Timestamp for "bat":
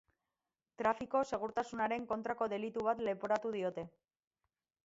2.91-3.07